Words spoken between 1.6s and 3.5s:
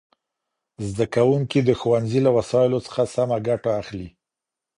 د ښوونځي له وسایلو څخه سمه